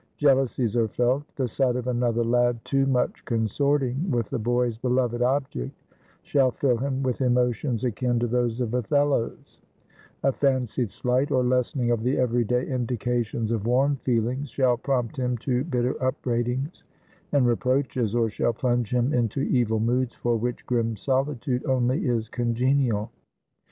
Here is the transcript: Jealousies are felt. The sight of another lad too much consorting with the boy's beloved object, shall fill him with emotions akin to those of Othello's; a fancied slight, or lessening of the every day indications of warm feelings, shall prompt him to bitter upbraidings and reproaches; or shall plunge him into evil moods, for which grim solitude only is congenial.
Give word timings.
Jealousies 0.17 0.75
are 0.75 0.87
felt. 0.87 1.21
The 1.35 1.47
sight 1.47 1.75
of 1.75 1.85
another 1.85 2.23
lad 2.23 2.59
too 2.65 2.87
much 2.87 3.23
consorting 3.23 4.09
with 4.09 4.31
the 4.31 4.39
boy's 4.39 4.79
beloved 4.79 5.21
object, 5.21 5.75
shall 6.23 6.49
fill 6.49 6.77
him 6.77 7.03
with 7.03 7.21
emotions 7.21 7.83
akin 7.83 8.17
to 8.17 8.25
those 8.25 8.61
of 8.61 8.73
Othello's; 8.73 9.61
a 10.23 10.31
fancied 10.31 10.89
slight, 10.89 11.29
or 11.29 11.43
lessening 11.43 11.91
of 11.91 12.01
the 12.01 12.17
every 12.17 12.43
day 12.43 12.65
indications 12.65 13.51
of 13.51 13.67
warm 13.67 13.95
feelings, 13.97 14.49
shall 14.49 14.75
prompt 14.75 15.17
him 15.17 15.37
to 15.37 15.63
bitter 15.65 15.93
upbraidings 16.03 16.83
and 17.31 17.45
reproaches; 17.45 18.15
or 18.15 18.27
shall 18.27 18.53
plunge 18.53 18.91
him 18.91 19.13
into 19.13 19.41
evil 19.41 19.79
moods, 19.79 20.15
for 20.15 20.35
which 20.35 20.65
grim 20.65 20.97
solitude 20.97 21.63
only 21.67 22.07
is 22.07 22.27
congenial. 22.27 23.11